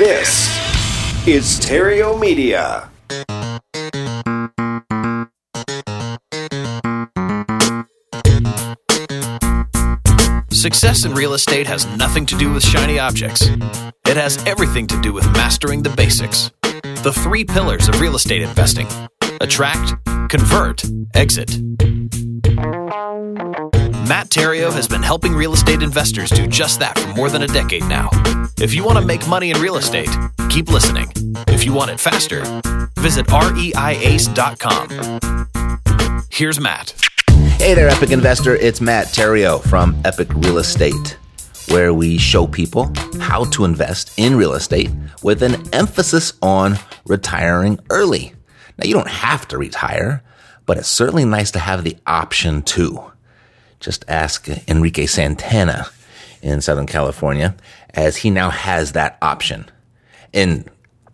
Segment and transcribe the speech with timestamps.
[0.00, 0.48] This
[1.28, 2.88] is Theriault Media.
[10.50, 13.42] Success in real estate has nothing to do with shiny objects.
[13.42, 16.50] It has everything to do with mastering the basics.
[17.02, 18.86] The three pillars of real estate investing
[19.42, 19.92] attract,
[20.30, 20.82] convert,
[21.14, 21.60] exit.
[24.08, 27.46] Matt Theriault has been helping real estate investors do just that for more than a
[27.46, 28.08] decade now.
[28.60, 30.10] If you want to make money in real estate,
[30.50, 31.10] keep listening.
[31.48, 32.42] If you want it faster,
[32.98, 34.88] visit reiace.com.
[36.30, 36.94] Here's Matt.
[37.56, 38.54] Hey there, Epic Investor.
[38.54, 41.16] It's Matt Theriault from Epic Real Estate,
[41.68, 44.90] where we show people how to invest in real estate
[45.22, 48.34] with an emphasis on retiring early.
[48.76, 50.22] Now, you don't have to retire,
[50.66, 53.10] but it's certainly nice to have the option to.
[53.80, 55.86] Just ask Enrique Santana
[56.42, 57.54] in Southern California,
[57.94, 59.68] as he now has that option.
[60.32, 60.68] And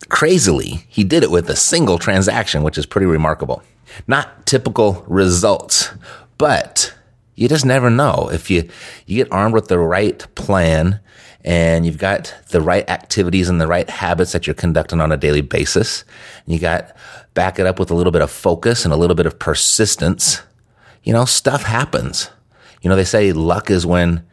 [0.08, 3.62] crazily, he did it with a single transaction, which is pretty remarkable.
[4.06, 5.90] Not typical results,
[6.38, 6.94] but
[7.34, 8.68] you just never know if you,
[9.06, 11.00] you get armed with the right plan
[11.44, 15.16] and you've got the right activities and the right habits that you're conducting on a
[15.16, 16.04] daily basis.
[16.44, 16.94] And you got
[17.34, 20.42] back it up with a little bit of focus and a little bit of persistence.
[21.04, 22.30] You know, stuff happens.
[22.82, 24.26] You know, they say luck is when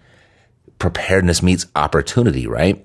[0.79, 2.83] preparedness meets opportunity, right?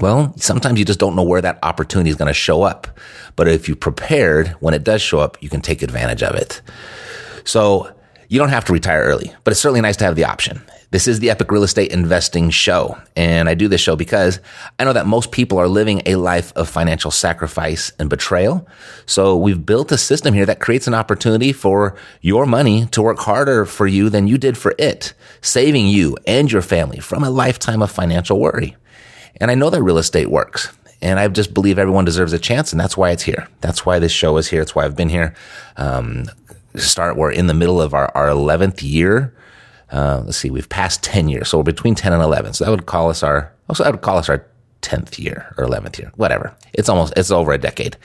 [0.00, 2.88] Well, sometimes you just don't know where that opportunity is going to show up.
[3.36, 6.60] But if you prepared, when it does show up, you can take advantage of it.
[7.44, 7.92] So
[8.28, 10.62] you don't have to retire early, but it's certainly nice to have the option.
[10.92, 12.98] This is the Epic Real Estate Investing Show.
[13.16, 14.40] And I do this show because
[14.78, 18.68] I know that most people are living a life of financial sacrifice and betrayal.
[19.06, 23.20] So we've built a system here that creates an opportunity for your money to work
[23.20, 27.30] harder for you than you did for it, saving you and your family from a
[27.30, 28.76] lifetime of financial worry.
[29.36, 30.68] And I know that real estate works.
[31.00, 33.48] And I just believe everyone deserves a chance, and that's why it's here.
[33.62, 34.60] That's why this show is here.
[34.60, 35.34] It's why I've been here.
[35.78, 36.26] Um,
[36.76, 39.34] start, we're in the middle of our, our 11th year
[39.92, 41.48] uh, let's see, we've passed 10 years.
[41.48, 42.54] So we're between 10 and 11.
[42.54, 44.46] So that would call us our, also, I would call us our
[44.80, 46.54] 10th year or 11th year, whatever.
[46.72, 47.96] It's almost, it's over a decade.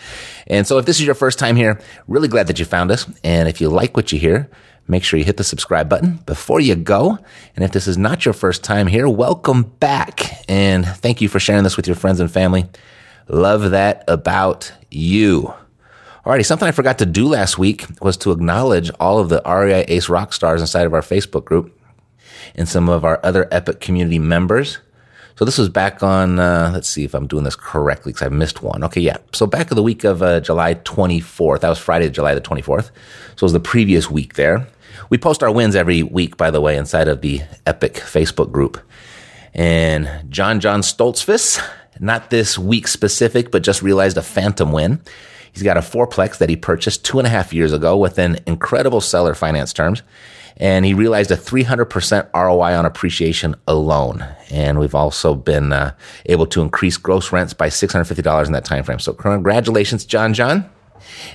[0.47, 3.09] And so if this is your first time here, really glad that you found us.
[3.23, 4.49] And if you like what you hear,
[4.87, 7.17] make sure you hit the subscribe button before you go.
[7.55, 10.43] And if this is not your first time here, welcome back.
[10.49, 12.65] And thank you for sharing this with your friends and family.
[13.29, 15.53] Love that about you.
[16.25, 19.85] Alrighty, something I forgot to do last week was to acknowledge all of the REI
[19.87, 21.76] Ace rock stars inside of our Facebook group
[22.55, 24.79] and some of our other Epic community members.
[25.37, 28.29] So this was back on, uh, let's see if I'm doing this correctly because I
[28.29, 28.83] missed one.
[28.85, 29.17] Okay, yeah.
[29.33, 32.85] So back of the week of uh, July 24th, that was Friday, July the 24th.
[32.85, 32.91] So
[33.35, 34.67] it was the previous week there.
[35.11, 38.79] We post our wins every week, by the way, inside of the Epic Facebook group.
[39.53, 41.63] And John John Stoltzfus,
[41.99, 45.01] not this week specific, but just realized a phantom win.
[45.51, 48.39] He's got a fourplex that he purchased two and a half years ago with an
[48.45, 50.03] incredible seller finance terms
[50.59, 54.25] and he realized a 300% ROI on appreciation alone.
[54.49, 55.93] And we've also been uh,
[56.25, 58.99] able to increase gross rents by $650 in that time frame.
[58.99, 60.69] So congratulations, John John.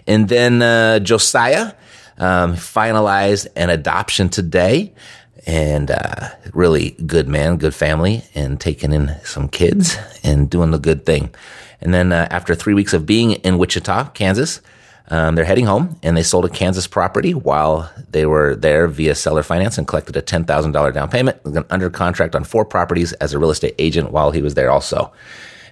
[0.07, 1.73] And then uh, Josiah
[2.19, 4.93] um, finalized an adoption today.
[5.47, 10.79] And uh, really good man, good family, and taking in some kids and doing the
[10.79, 11.35] good thing.
[11.81, 14.61] And then uh, after three weeks of being in Wichita, Kansas,
[15.13, 19.15] um, they're heading home and they sold a Kansas property while they were there via
[19.15, 21.39] seller finance and collected a $10,000 down payment.
[21.69, 25.13] Under contract on four properties as a real estate agent while he was there also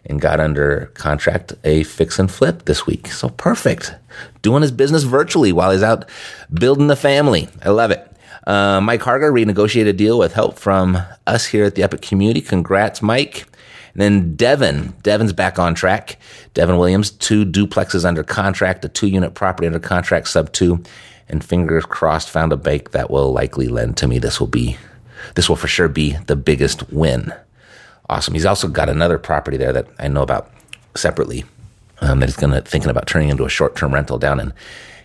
[0.04, 3.06] and got under contract a fix and flip this week.
[3.06, 3.94] So perfect.
[4.42, 6.06] Doing his business virtually while he's out
[6.52, 7.48] building the family.
[7.64, 8.06] I love it.
[8.46, 12.42] Uh, Mike Harger renegotiated a deal with help from us here at the Epic Community.
[12.42, 13.46] Congrats, Mike.
[13.94, 16.18] And then Devin, Devin's back on track.
[16.54, 20.82] Devin Williams, two duplexes under contract, a two unit property under contract, sub two,
[21.28, 24.18] and fingers crossed found a bank that will likely lend to me.
[24.18, 24.76] This will be,
[25.34, 27.32] this will for sure be the biggest win.
[28.08, 28.34] Awesome.
[28.34, 30.50] He's also got another property there that I know about
[30.96, 31.44] separately
[32.00, 34.52] um, that he's going to thinking about turning into a short term rental down in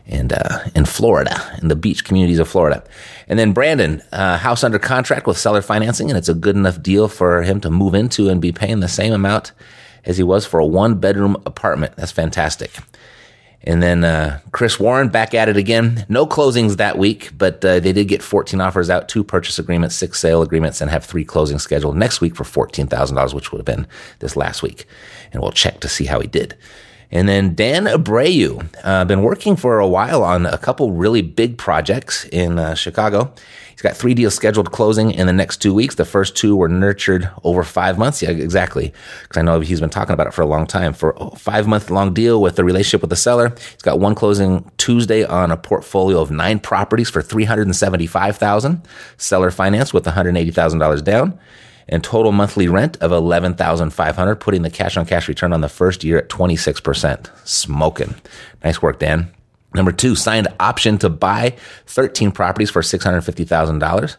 [0.07, 2.83] and uh, in Florida, in the beach communities of Florida.
[3.27, 6.81] And then Brandon, uh, house under contract with seller financing, and it's a good enough
[6.81, 9.51] deal for him to move into and be paying the same amount
[10.05, 11.95] as he was for a one bedroom apartment.
[11.95, 12.71] That's fantastic.
[13.67, 16.05] And then uh, Chris Warren back at it again.
[16.07, 19.95] No closings that week, but uh, they did get 14 offers out, two purchase agreements,
[19.95, 23.65] six sale agreements, and have three closings scheduled next week for $14,000, which would have
[23.65, 23.87] been
[24.19, 24.85] this last week.
[25.33, 26.55] And we'll check to see how he did.
[27.15, 31.57] And then Dan Abreu, uh, been working for a while on a couple really big
[31.57, 33.33] projects in uh, Chicago.
[33.71, 35.95] He's got three deals scheduled closing in the next two weeks.
[35.95, 38.21] The first two were nurtured over five months.
[38.21, 38.93] Yeah, exactly.
[39.21, 40.91] Because I know he's been talking about it for a long time.
[40.91, 44.13] For a five month long deal with the relationship with the seller, he's got one
[44.13, 48.85] closing Tuesday on a portfolio of nine properties for three hundred and seventy five thousand.
[49.15, 51.39] Seller finance with one hundred eighty thousand dollars down
[51.87, 56.03] and total monthly rent of 11500 putting the cash on cash return on the first
[56.03, 57.29] year at 26%.
[57.47, 58.15] Smoking.
[58.63, 59.31] Nice work, Dan.
[59.73, 61.55] Number two, signed option to buy
[61.87, 64.15] 13 properties for $650,000.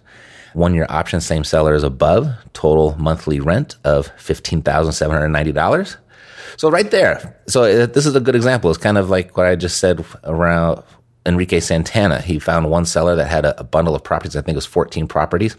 [0.53, 2.29] One year option, same seller as above.
[2.53, 5.97] Total monthly rent of $15,790.
[6.57, 7.39] So right there.
[7.47, 8.71] So uh, this is a good example.
[8.71, 10.83] It's kind of like what I just said around
[11.27, 12.21] Enrique Santana.
[12.21, 14.37] He found one seller that had a, a bundle of properties.
[14.37, 15.57] I think it was 14 properties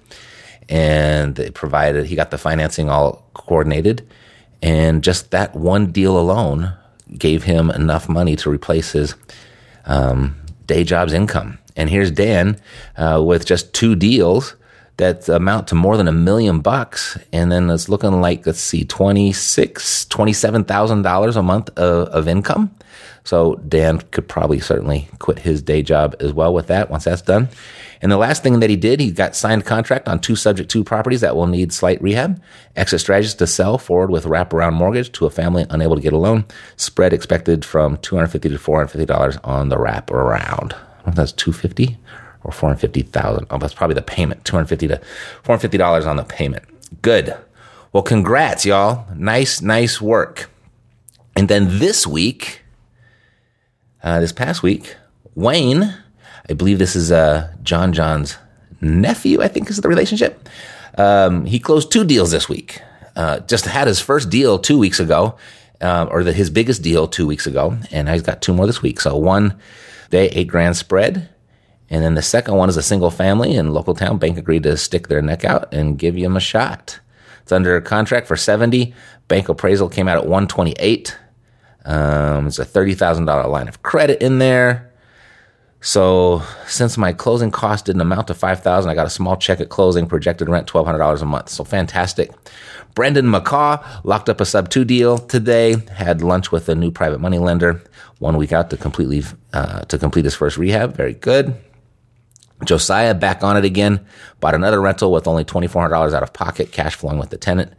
[0.70, 4.08] and they provided, he got the financing all coordinated.
[4.62, 6.74] And just that one deal alone
[7.18, 9.16] gave him enough money to replace his
[9.86, 10.36] um,
[10.66, 11.60] day job's income.
[11.76, 12.60] And here's Dan
[12.98, 14.56] uh, with just two deals
[14.98, 17.18] that amount to more than a million bucks.
[17.32, 22.76] And then it's looking like, let's see, $26,000, $27,000 a month of, of income.
[23.24, 27.22] So Dan could probably certainly quit his day job as well with that once that's
[27.22, 27.50] done.
[28.02, 30.84] And the last thing that he did, he got signed contract on two subject two
[30.84, 32.42] properties that will need slight rehab.
[32.76, 36.18] Exit strategies to sell forward with wraparound mortgage to a family unable to get a
[36.18, 36.46] loan.
[36.76, 40.74] Spread expected from $250 to $450 on the wraparound.
[41.06, 41.98] I that's 250
[42.44, 43.48] or 450,000.
[43.50, 44.46] Oh, that's probably the payment.
[44.46, 45.02] 250 to
[45.44, 46.64] $450 on the payment.
[47.02, 47.36] Good.
[47.94, 49.06] Well, congrats, y'all.
[49.16, 50.50] Nice, nice work.
[51.36, 52.64] And then this week,
[54.04, 54.96] uh, this past week,
[55.36, 55.96] Wayne
[56.50, 58.38] I believe this is uh, John John's
[58.82, 60.48] nephew, I think is the relationship.
[60.98, 62.82] Um, he closed two deals this week.
[63.16, 65.36] Uh, just had his first deal two weeks ago,
[65.82, 68.82] uh, or the, his biggest deal two weeks ago, and he's got two more this
[68.82, 69.02] week.
[69.02, 69.60] So one,
[70.10, 71.30] they eight grand spread,
[71.90, 74.18] and then the second one is a single family in local town.
[74.18, 77.00] Bank agreed to stick their neck out and give him a shot.
[77.42, 78.94] It's under contract for seventy.
[79.28, 81.18] Bank appraisal came out at one twenty eight.
[81.86, 84.87] Um, it's a thirty thousand dollar line of credit in there.
[85.88, 89.62] So since my closing cost didn't amount to five thousand, I got a small check
[89.62, 91.48] at closing, projected rent twelve hundred dollars a month.
[91.48, 92.30] So fantastic.
[92.94, 95.78] Brendan McCaw locked up a sub two deal today.
[95.96, 97.82] Had lunch with a new private money lender
[98.20, 99.24] one week out to completely
[99.54, 100.94] uh, to complete his first rehab.
[100.94, 101.56] Very good.
[102.66, 104.06] Josiah back on it again.
[104.42, 107.30] Bought another rental with only twenty four hundred dollars out of pocket, cash flowing with
[107.30, 107.72] the tenant.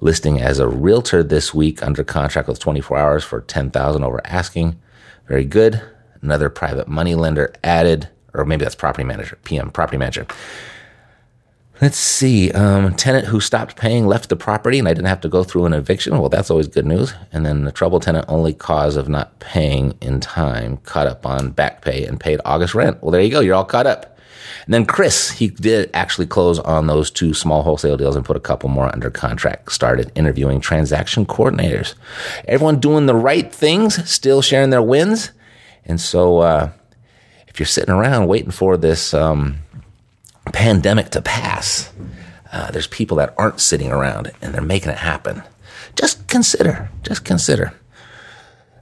[0.00, 4.02] Listing as a realtor this week under contract with twenty four hours for ten thousand
[4.02, 4.80] over asking.
[5.28, 5.80] Very good
[6.24, 10.26] another private money lender added, or maybe that's property manager, PM, property manager.
[11.80, 12.50] Let's see.
[12.52, 15.66] Um, tenant who stopped paying left the property and I didn't have to go through
[15.66, 16.18] an eviction.
[16.18, 17.12] Well, that's always good news.
[17.32, 21.50] And then the trouble tenant only cause of not paying in time, caught up on
[21.50, 23.02] back pay and paid August rent.
[23.02, 23.40] Well, there you go.
[23.40, 24.16] You're all caught up.
[24.66, 28.36] And then Chris, he did actually close on those two small wholesale deals and put
[28.36, 29.72] a couple more under contract.
[29.72, 31.94] Started interviewing transaction coordinators.
[32.46, 35.32] Everyone doing the right things, still sharing their wins.
[35.86, 36.70] And so, uh,
[37.48, 39.58] if you're sitting around waiting for this um,
[40.52, 41.92] pandemic to pass,
[42.52, 45.42] uh, there's people that aren't sitting around and they're making it happen.
[45.94, 46.90] Just consider.
[47.02, 47.72] Just consider.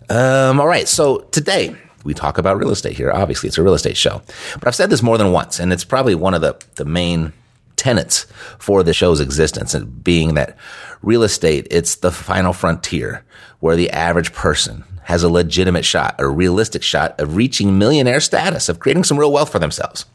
[0.08, 0.88] Um, all right.
[0.88, 3.10] So today we talk about real estate here.
[3.10, 4.22] Obviously, it's a real estate show,
[4.54, 7.32] but I've said this more than once, and it's probably one of the the main
[7.76, 8.26] tenets
[8.58, 10.56] for the show's existence, and being that
[11.02, 13.24] real estate it's the final frontier
[13.60, 18.68] where the average person has a legitimate shot, a realistic shot of reaching millionaire status,
[18.68, 20.06] of creating some real wealth for themselves.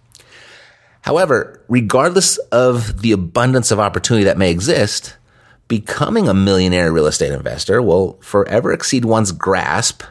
[1.01, 5.15] However, regardless of the abundance of opportunity that may exist,
[5.67, 10.03] becoming a millionaire real estate investor will forever exceed one's grasp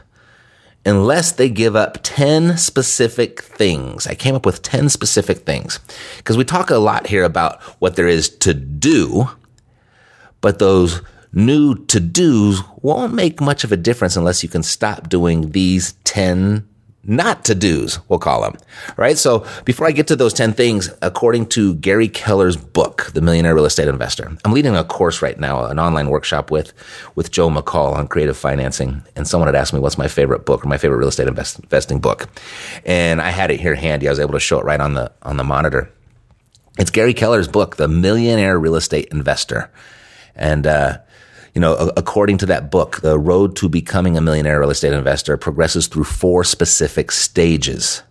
[0.85, 4.07] unless they give up 10 specific things.
[4.07, 5.79] I came up with 10 specific things
[6.17, 9.29] because we talk a lot here about what there is to do,
[10.39, 11.01] but those
[11.33, 15.93] new to dos won't make much of a difference unless you can stop doing these
[16.03, 16.67] 10
[17.09, 18.57] not to dos, we'll call them.
[18.97, 19.17] Right.
[19.17, 23.55] So before I get to those 10 things, according to Gary Keller's book, The Millionaire
[23.55, 26.73] Real Estate Investor, I'm leading a course right now, an online workshop with,
[27.15, 29.03] with Joe McCall on creative financing.
[29.15, 31.59] And someone had asked me what's my favorite book or my favorite real estate invest,
[31.59, 32.27] investing book.
[32.85, 34.09] And I had it here handy.
[34.09, 35.89] I was able to show it right on the, on the monitor.
[36.77, 39.71] It's Gary Keller's book, The Millionaire Real Estate Investor.
[40.35, 40.97] And, uh,
[41.57, 45.37] you know, according to that book, the road to becoming a millionaire real estate investor
[45.37, 48.03] progresses through four specific stages.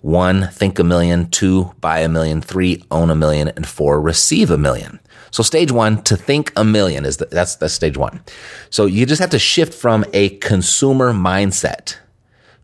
[0.00, 1.28] One, think a million.
[1.28, 2.40] Two, buy a million.
[2.40, 3.48] Three, own a million.
[3.48, 4.98] And four, receive a million.
[5.30, 8.22] So stage one, to think a million is the, that's, that's stage one.
[8.70, 11.98] So you just have to shift from a consumer mindset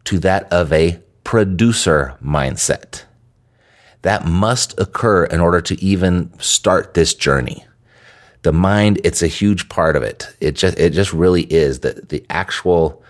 [0.05, 3.03] to that of a producer mindset.
[4.01, 7.67] That must occur in order to even start this journey.
[8.43, 10.35] The mind, it's a huge part of it.
[10.41, 13.03] It just, it just really is that the actual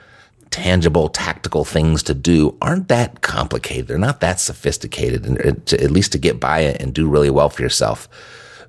[0.51, 3.87] tangible, tactical things to do aren't that complicated.
[3.87, 7.31] They're not that sophisticated, and to, at least to get by it and do really
[7.31, 8.09] well for yourself.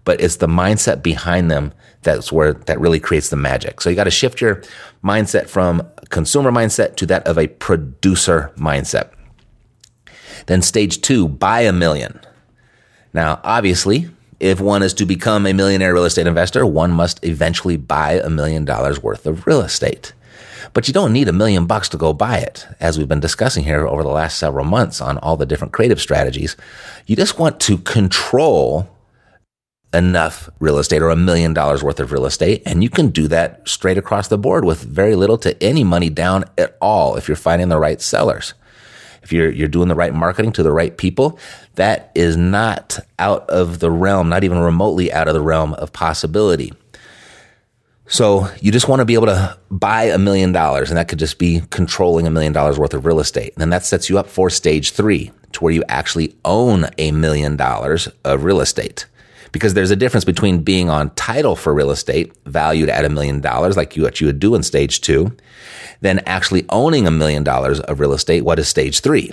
[0.03, 3.81] But it's the mindset behind them that's where that really creates the magic.
[3.81, 4.63] So you got to shift your
[5.03, 9.11] mindset from consumer mindset to that of a producer mindset.
[10.47, 12.19] Then stage two, buy a million.
[13.13, 14.09] Now, obviously,
[14.41, 18.29] if one is to become a millionaire real estate investor, one must eventually buy a
[18.29, 20.13] million dollars worth of real estate.
[20.73, 23.63] But you don't need a million bucks to go buy it, as we've been discussing
[23.63, 26.57] here over the last several months on all the different creative strategies.
[27.05, 28.89] You just want to control
[29.93, 32.63] enough real estate or a million dollars worth of real estate.
[32.65, 36.09] And you can do that straight across the board with very little to any money
[36.09, 38.55] down at all if you're finding the right sellers.
[39.21, 41.37] If you're, you're doing the right marketing to the right people,
[41.75, 45.93] that is not out of the realm, not even remotely out of the realm of
[45.93, 46.73] possibility.
[48.07, 51.19] So you just want to be able to buy a million dollars, and that could
[51.19, 53.53] just be controlling a million dollars worth of real estate.
[53.53, 57.11] And then that sets you up for stage three, to where you actually own a
[57.11, 59.05] million dollars of real estate.
[59.51, 63.41] Because there's a difference between being on title for real estate, valued at a million
[63.41, 65.35] dollars, like you, what you would do in stage two,
[65.99, 68.45] than actually owning a million dollars of real estate.
[68.45, 69.31] What is stage three?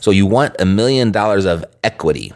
[0.00, 2.32] So you want a million dollars of equity.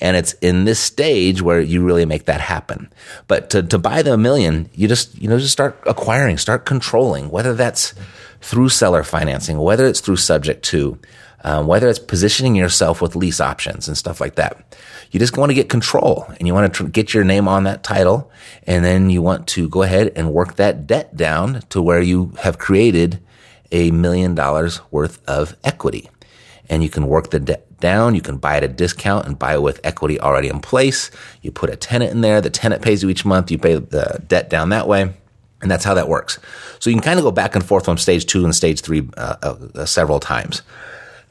[0.00, 2.92] And it's in this stage where you really make that happen.
[3.26, 7.30] But to, to buy the million, you just, you know, just start acquiring, start controlling,
[7.30, 7.94] whether that's
[8.40, 10.98] through seller financing, whether it's through subject to,
[11.44, 14.76] um, whether it's positioning yourself with lease options and stuff like that.
[15.10, 17.64] You just want to get control and you want to tr- get your name on
[17.64, 18.30] that title.
[18.66, 22.32] And then you want to go ahead and work that debt down to where you
[22.40, 23.20] have created
[23.70, 26.10] a million dollars worth of equity.
[26.68, 28.14] And you can work the debt down.
[28.14, 31.10] You can buy at a discount and buy with equity already in place.
[31.40, 32.40] You put a tenant in there.
[32.40, 33.50] The tenant pays you each month.
[33.50, 35.14] You pay the debt down that way.
[35.60, 36.38] And that's how that works.
[36.78, 39.08] So you can kind of go back and forth from stage two and stage three
[39.16, 40.62] uh, uh, several times.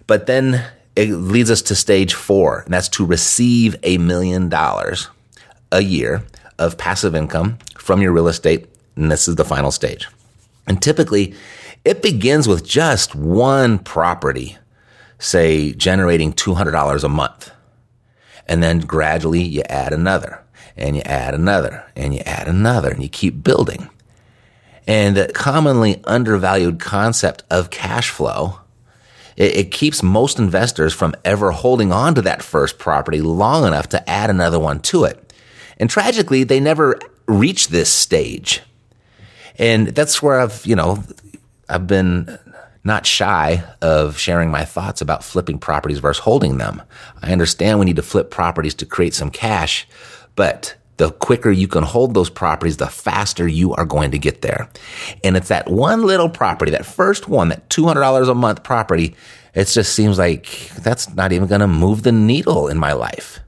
[0.07, 5.09] But then it leads us to stage four, and that's to receive a million dollars
[5.71, 6.23] a year
[6.57, 8.67] of passive income from your real estate.
[8.95, 10.07] And this is the final stage.
[10.65, 11.35] And typically,
[11.85, 14.57] it begins with just one property,
[15.19, 17.51] say generating $200 a month.
[18.47, 20.41] And then gradually you add another,
[20.75, 23.89] and you add another, and you add another, and you keep building.
[24.87, 28.59] And the commonly undervalued concept of cash flow
[29.37, 33.87] it, it keeps most investors from ever holding on to that first property long enough
[33.89, 35.33] to add another one to it.
[35.79, 38.61] And tragically, they never reach this stage.
[39.57, 41.03] And that's where I've, you know,
[41.69, 42.37] I've been
[42.83, 46.81] not shy of sharing my thoughts about flipping properties versus holding them.
[47.21, 49.87] I understand we need to flip properties to create some cash,
[50.35, 54.41] but the quicker you can hold those properties, the faster you are going to get
[54.41, 54.69] there.
[55.23, 59.15] And it's that one little property, that first one, that $200 a month property.
[59.53, 63.39] It just seems like that's not even going to move the needle in my life.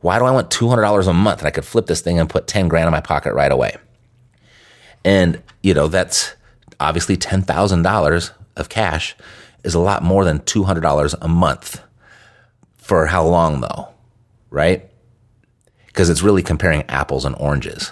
[0.00, 1.40] Why do I want $200 a month?
[1.40, 3.76] And I could flip this thing and put 10 grand in my pocket right away.
[5.04, 6.34] And, you know, that's
[6.78, 9.16] obviously $10,000 of cash
[9.64, 11.82] is a lot more than $200 a month.
[12.76, 13.88] For how long though?
[14.50, 14.90] Right?
[15.98, 17.90] Because it's really comparing apples and oranges.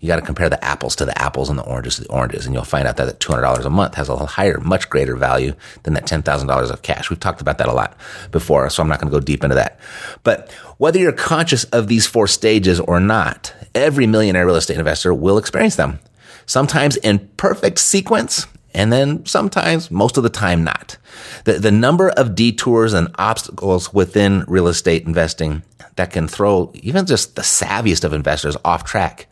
[0.00, 2.44] You got to compare the apples to the apples and the oranges to the oranges,
[2.44, 5.54] and you'll find out that that $200 a month has a higher, much greater value
[5.84, 7.08] than that $10,000 of cash.
[7.08, 7.96] We've talked about that a lot
[8.32, 9.80] before, so I'm not going to go deep into that.
[10.24, 15.14] But whether you're conscious of these four stages or not, every millionaire real estate investor
[15.14, 16.00] will experience them.
[16.44, 20.98] Sometimes in perfect sequence, and then sometimes, most of the time, not.
[21.44, 25.62] The, the number of detours and obstacles within real estate investing
[25.96, 29.26] that can throw even just the savviest of investors off track.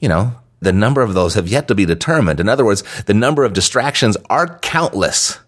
[0.00, 2.40] You know, the number of those have yet to be determined.
[2.40, 5.38] In other words, the number of distractions are countless.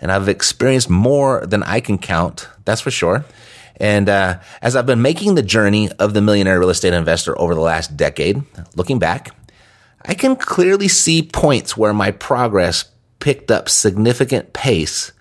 [0.00, 3.24] And I've experienced more than I can count, that's for sure.
[3.76, 7.54] And uh, as I've been making the journey of the millionaire real estate investor over
[7.54, 8.42] the last decade,
[8.76, 9.34] looking back,
[10.04, 12.84] I can clearly see points where my progress
[13.18, 15.12] picked up significant pace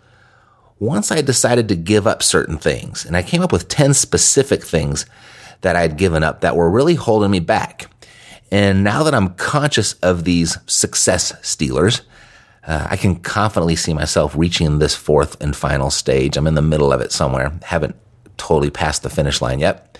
[0.80, 4.64] once I decided to give up certain things, and I came up with 10 specific
[4.64, 5.06] things
[5.62, 7.92] that I'd given up that were really holding me back.
[8.50, 12.02] And now that I'm conscious of these success stealers,
[12.66, 16.38] uh, I can confidently see myself reaching this fourth and final stage.
[16.38, 17.52] I'm in the middle of it somewhere.
[17.64, 17.96] Haven't
[18.38, 19.98] totally passed the finish line yet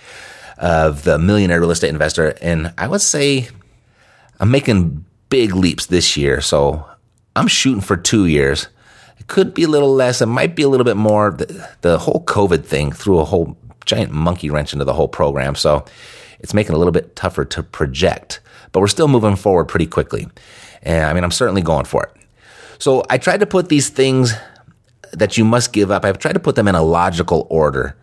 [0.58, 2.36] of the millionaire real estate investor.
[2.42, 3.50] And I would say
[4.40, 6.42] I'm making big leaps this year.
[6.42, 6.86] So
[7.36, 8.68] I'm shooting for two years.
[9.18, 10.22] It could be a little less.
[10.22, 11.32] It might be a little bit more.
[11.32, 15.56] The, the whole COVID thing threw a whole giant monkey wrench into the whole program.
[15.56, 15.86] So
[16.40, 18.40] it's making it a little bit tougher to project,
[18.72, 20.28] but we're still moving forward pretty quickly.
[20.84, 22.12] And I mean, I'm certainly going for it.
[22.80, 24.34] So I tried to put these things
[25.12, 26.06] that you must give up.
[26.06, 27.98] I've tried to put them in a logical order.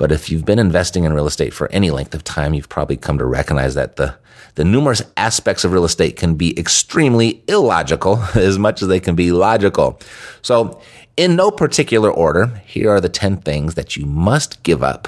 [0.00, 2.96] But if you've been investing in real estate for any length of time, you've probably
[2.96, 4.14] come to recognize that the,
[4.54, 9.14] the numerous aspects of real estate can be extremely illogical as much as they can
[9.14, 10.00] be logical.
[10.40, 10.80] So,
[11.18, 15.06] in no particular order, here are the 10 things that you must give up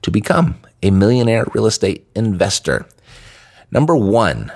[0.00, 2.86] to become a millionaire real estate investor.
[3.70, 4.50] Number one,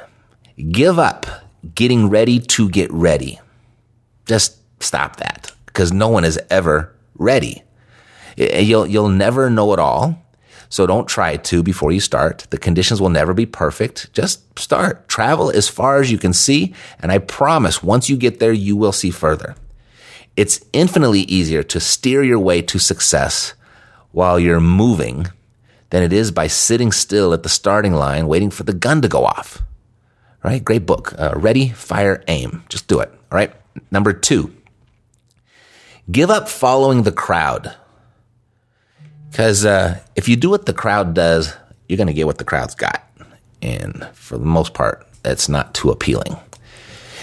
[0.70, 1.26] give up
[1.74, 3.40] getting ready to get ready.
[4.24, 7.62] Just stop that because no one is ever ready.
[8.36, 10.22] You'll, you'll never know it all.
[10.68, 12.46] So don't try to before you start.
[12.50, 14.12] The conditions will never be perfect.
[14.12, 15.08] Just start.
[15.08, 16.74] Travel as far as you can see.
[16.98, 19.54] And I promise once you get there, you will see further.
[20.36, 23.54] It's infinitely easier to steer your way to success
[24.10, 25.28] while you're moving
[25.90, 29.08] than it is by sitting still at the starting line waiting for the gun to
[29.08, 29.62] go off.
[30.42, 30.62] Right?
[30.62, 31.14] Great book.
[31.18, 32.64] Uh, Ready, fire, aim.
[32.68, 33.08] Just do it.
[33.08, 33.52] All right.
[33.90, 34.54] Number two,
[36.10, 37.74] give up following the crowd.
[39.36, 41.54] Because uh, if you do what the crowd does,
[41.90, 43.06] you're going to get what the crowd's got.
[43.60, 46.38] And for the most part, that's not too appealing.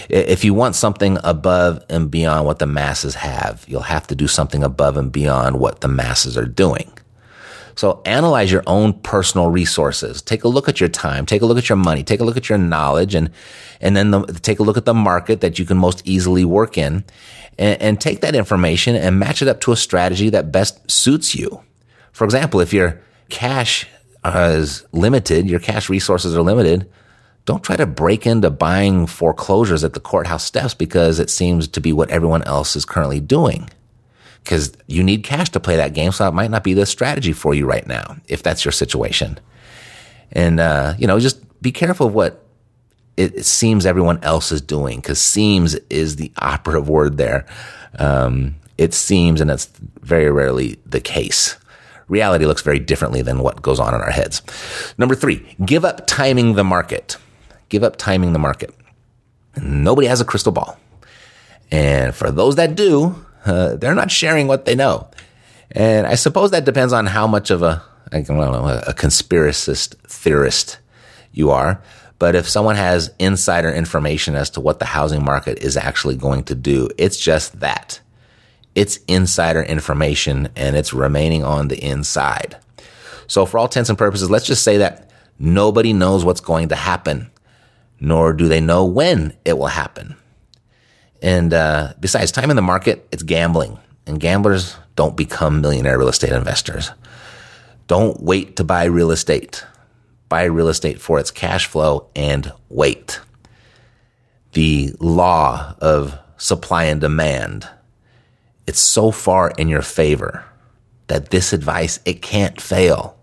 [0.10, 4.28] If you want something above and beyond what the masses have, you'll have to do
[4.28, 6.94] something above and beyond what the masses are doing.
[7.74, 10.22] So analyze your own personal resources.
[10.22, 11.26] Take a look at your time.
[11.26, 12.04] Take a look at your money.
[12.04, 13.32] Take a look at your knowledge and,
[13.82, 16.78] and then the, take a look at the market that you can most easily work
[16.78, 17.06] in
[17.58, 21.34] and, and take that information and match it up to a strategy that best suits
[21.34, 21.64] you.
[22.14, 23.88] For example, if your cash
[24.24, 26.90] is limited, your cash resources are limited,
[27.46, 31.82] don't try to break into buying foreclosures at the courthouse steps because it seems to
[31.82, 33.70] be what everyone else is currently doing.
[34.44, 37.34] Because you need cash to play that game, so it might not be the strategy
[37.34, 39.40] for you right now, if that's your situation.
[40.32, 42.46] And, uh, you know, just be careful of what
[43.16, 47.46] it, seems everyone else is doing, because seems is the operative word there.
[48.00, 49.66] Um, it seems, and that's
[50.02, 51.58] very rarely the case
[52.14, 54.42] reality looks very differently than what goes on in our heads.
[54.98, 57.18] Number three, give up timing the market.
[57.70, 58.74] Give up timing the market.
[59.62, 60.78] Nobody has a crystal ball.
[61.72, 65.08] And for those that do, uh, they're not sharing what they know.
[65.72, 69.96] And I suppose that depends on how much of a, I don't know, a conspiracist
[70.08, 70.78] theorist
[71.32, 71.82] you are.
[72.20, 76.44] But if someone has insider information as to what the housing market is actually going
[76.46, 78.00] to do, it's just that
[78.76, 82.58] it's insider information and it's remaining on the inside.
[83.28, 85.10] So, for all intents and purposes, let's just say that
[85.40, 87.32] nobody knows what's going to happen,
[88.00, 90.16] nor do they know when it will happen.
[91.22, 96.10] And uh, besides, time in the market, it's gambling, and gamblers don't become millionaire real
[96.10, 96.92] estate investors.
[97.88, 99.64] Don't wait to buy real estate.
[100.30, 103.20] Buy real estate for its cash flow and wait.
[104.54, 107.70] The law of supply and demand
[108.68, 110.46] it's so far in your favor
[111.08, 113.18] that this advice, it can't fail.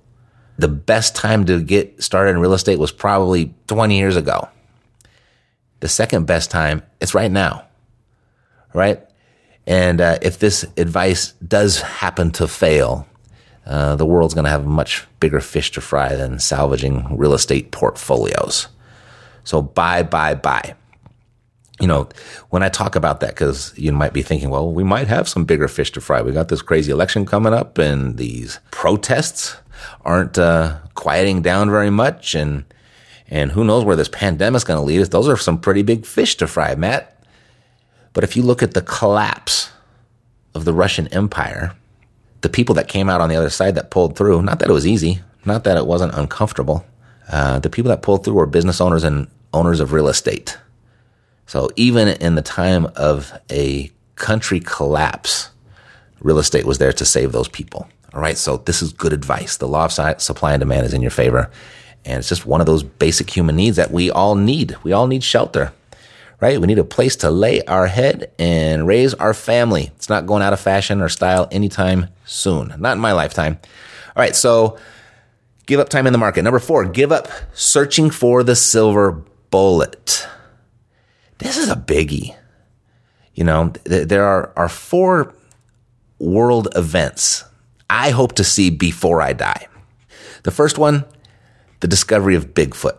[0.59, 4.49] The best time to get started in real estate was probably 20 years ago.
[5.81, 7.67] The second best time, it's right now,
[8.75, 9.01] right?
[9.67, 13.07] And uh, if this advice does happen to fail,
[13.65, 17.71] uh, the world's going to have much bigger fish to fry than salvaging real estate
[17.71, 18.69] portfolios.
[19.45, 20.75] So buy, buy, buy
[21.81, 22.09] you know,
[22.51, 25.45] when I talk about that, because you might be thinking, well, we might have some
[25.45, 26.21] bigger fish to fry.
[26.21, 29.57] We got this crazy election coming up, and these protests
[30.03, 32.65] aren't uh, quieting down very much, and
[33.29, 35.09] and who knows where this pandemic's going to lead us?
[35.09, 37.25] Those are some pretty big fish to fry, Matt.
[38.13, 39.71] But if you look at the collapse
[40.53, 41.73] of the Russian Empire,
[42.41, 44.73] the people that came out on the other side that pulled through, not that it
[44.73, 46.85] was easy, not that it wasn't uncomfortable,
[47.31, 50.59] uh, the people that pulled through were business owners and owners of real estate
[51.51, 55.51] so even in the time of a country collapse,
[56.21, 57.89] real estate was there to save those people.
[58.15, 58.39] All right.
[58.39, 59.57] So this is good advice.
[59.57, 61.51] The law of supply and demand is in your favor.
[62.05, 64.77] And it's just one of those basic human needs that we all need.
[64.85, 65.73] We all need shelter,
[66.39, 66.61] right?
[66.61, 69.91] We need a place to lay our head and raise our family.
[69.97, 72.73] It's not going out of fashion or style anytime soon.
[72.79, 73.59] Not in my lifetime.
[74.15, 74.37] All right.
[74.37, 74.79] So
[75.67, 76.43] give up time in the market.
[76.43, 80.29] Number four, give up searching for the silver bullet.
[81.41, 82.37] This is a biggie.
[83.35, 85.35] You know, th- there are, are four
[86.19, 87.45] world events
[87.91, 89.67] I hope to see before I die.
[90.45, 91.05] The first one,
[91.81, 92.97] the discovery of Bigfoot.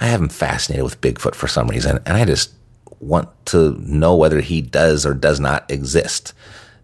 [0.00, 2.52] I have been fascinated with Bigfoot for some reason, and I just
[2.98, 6.34] want to know whether he does or does not exist.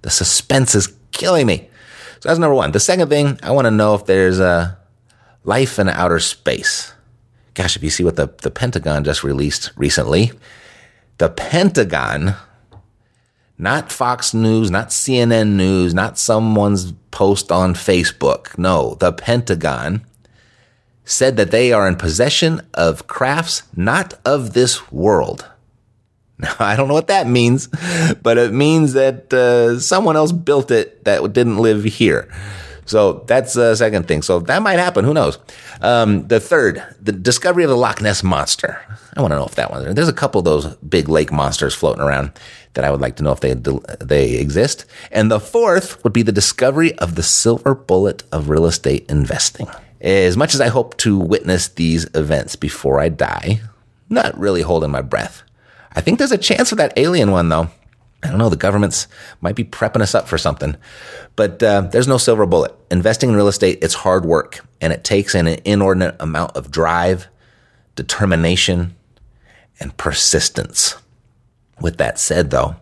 [0.02, 1.68] The suspense is killing me.
[2.20, 2.70] So that's number one.
[2.70, 4.78] The second thing, I want to know if there's a
[5.42, 6.93] life in outer space.
[7.54, 10.32] Gosh, if you see what the, the Pentagon just released recently,
[11.18, 12.34] the Pentagon,
[13.56, 18.58] not Fox News, not CNN News, not someone's post on Facebook.
[18.58, 20.04] No, the Pentagon
[21.04, 25.48] said that they are in possession of crafts not of this world.
[26.36, 27.68] Now, I don't know what that means,
[28.22, 32.28] but it means that uh, someone else built it that didn't live here.
[32.86, 34.22] So that's the second thing.
[34.22, 35.04] So that might happen.
[35.04, 35.38] Who knows?
[35.80, 38.80] Um, the third, the discovery of the Loch Ness monster.
[39.16, 39.94] I want to know if that one.
[39.94, 42.32] There's a couple of those big lake monsters floating around
[42.74, 44.84] that I would like to know if they they exist.
[45.10, 49.68] And the fourth would be the discovery of the silver bullet of real estate investing.
[50.00, 53.60] As much as I hope to witness these events before I die,
[54.10, 55.42] not really holding my breath.
[55.92, 57.70] I think there's a chance for that alien one though.
[58.24, 58.48] I don't know.
[58.48, 59.06] The governments
[59.42, 60.76] might be prepping us up for something,
[61.36, 62.74] but uh, there's no silver bullet.
[62.90, 67.28] Investing in real estate, it's hard work and it takes an inordinate amount of drive,
[67.96, 68.96] determination,
[69.78, 70.96] and persistence.
[71.80, 72.76] With that said, though,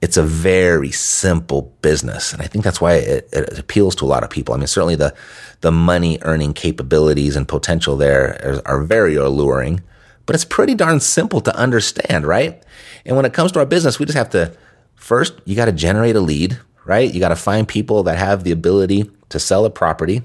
[0.00, 2.32] it's a very simple business.
[2.32, 4.54] And I think that's why it, it, appeals to a lot of people.
[4.54, 5.14] I mean, certainly the,
[5.62, 9.82] the money earning capabilities and potential there are, are very alluring,
[10.26, 12.62] but it's pretty darn simple to understand, right?
[13.04, 14.56] And when it comes to our business, we just have to
[14.94, 17.12] first, you got to generate a lead, right?
[17.12, 20.22] You got to find people that have the ability to sell a property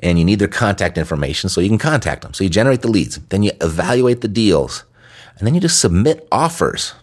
[0.00, 2.32] and you need their contact information so you can contact them.
[2.32, 4.84] So you generate the leads, then you evaluate the deals,
[5.36, 6.94] and then you just submit offers.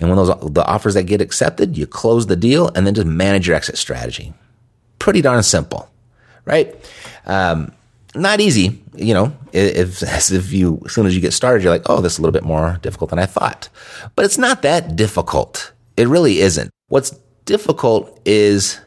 [0.00, 3.06] And when those the offers that get accepted, you close the deal and then just
[3.06, 4.34] manage your exit strategy.
[4.98, 5.88] Pretty darn simple,
[6.44, 6.74] right?
[7.26, 7.72] Um,
[8.14, 11.72] not easy, you know, if, as if you, as soon as you get started, you're
[11.72, 13.68] like, oh, this is a little bit more difficult than I thought.
[14.16, 15.72] But it's not that difficult.
[15.96, 16.70] It really isn't.
[16.88, 17.10] What's
[17.44, 18.80] difficult is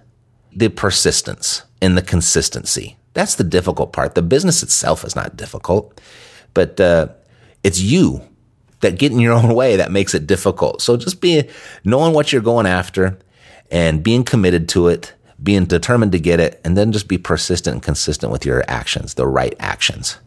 [0.56, 2.98] the persistence and the consistency.
[3.14, 4.16] That's the difficult part.
[4.16, 6.00] The business itself is not difficult,
[6.54, 7.10] but uh,
[7.64, 8.22] it's you
[8.82, 10.82] that get in your own way that makes it difficult.
[10.82, 11.48] So just be
[11.84, 13.18] knowing what you're going after
[13.72, 17.76] and being committed to it being determined to get it, and then just be persistent
[17.76, 20.18] and consistent with your actions, the right actions.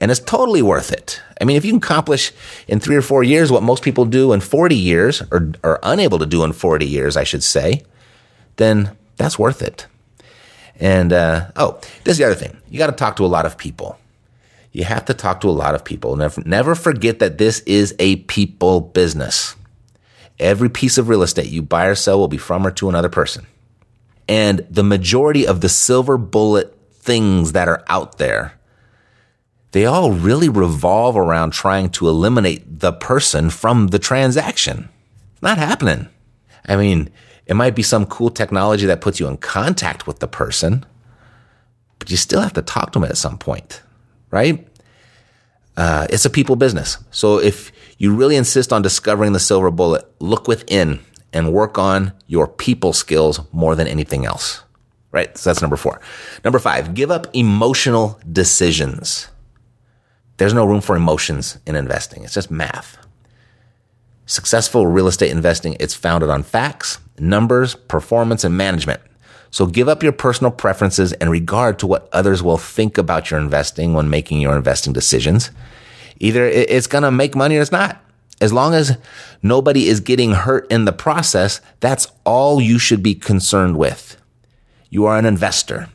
[0.00, 1.20] And it's totally worth it.
[1.40, 2.32] I mean, if you can accomplish
[2.66, 6.18] in three or four years what most people do in 40 years, or are unable
[6.18, 7.82] to do in 40 years, I should say,
[8.56, 9.86] then that's worth it.
[10.80, 12.56] And, uh, oh, this is the other thing.
[12.68, 13.98] You got to talk to a lot of people.
[14.70, 16.14] You have to talk to a lot of people.
[16.14, 19.56] Never, never forget that this is a people business.
[20.38, 23.08] Every piece of real estate you buy or sell will be from or to another
[23.08, 23.46] person.
[24.28, 28.52] And the majority of the silver bullet things that are out there,
[29.72, 34.88] they all really revolve around trying to eliminate the person from the transaction.
[35.32, 36.08] It's not happening.
[36.66, 37.10] I mean,
[37.46, 40.84] it might be some cool technology that puts you in contact with the person,
[41.98, 43.82] but you still have to talk to them at some point,
[44.30, 44.66] right?
[45.76, 46.98] Uh, it's a people business.
[47.10, 51.00] So if you really insist on discovering the silver bullet, look within
[51.32, 54.62] and work on your people skills more than anything else.
[55.10, 55.36] Right?
[55.36, 56.00] So that's number four.
[56.44, 59.28] Number five, give up emotional decisions.
[60.36, 62.24] There's no room for emotions in investing.
[62.24, 62.98] It's just math.
[64.26, 69.00] Successful real estate investing, it's founded on facts, numbers, performance, and management.
[69.50, 73.40] So give up your personal preferences and regard to what others will think about your
[73.40, 75.50] investing when making your investing decisions.
[76.20, 78.04] Either it's going to make money or it's not.
[78.40, 78.96] As long as
[79.42, 84.16] nobody is getting hurt in the process, that's all you should be concerned with.
[84.90, 85.88] You are an investor,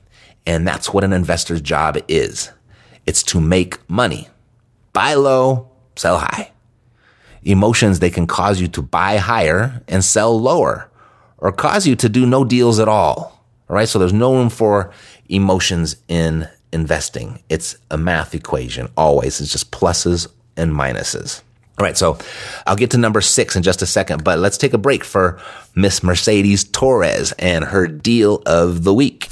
[0.46, 2.52] and that's what an investor's job is.
[3.06, 4.28] It's to make money.
[4.92, 6.52] Buy low, sell high.
[7.44, 10.90] Emotions, they can cause you to buy higher and sell lower,
[11.38, 13.44] or cause you to do no deals at all.
[13.70, 13.88] All right.
[13.88, 14.92] So there's no room for
[15.30, 17.42] emotions in investing.
[17.50, 19.42] It's a math equation always.
[19.42, 21.42] It's just pluses and minuses.
[21.78, 22.20] All right, so
[22.68, 25.40] I'll get to number six in just a second, but let's take a break for
[25.76, 29.30] Miss Mercedes Torres and her deal of the week.